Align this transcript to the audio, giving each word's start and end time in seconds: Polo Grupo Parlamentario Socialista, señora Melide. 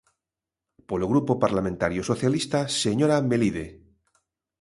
Polo 0.89 1.09
Grupo 1.11 1.33
Parlamentario 1.43 2.01
Socialista, 2.11 2.59
señora 2.83 3.23
Melide. 3.29 3.65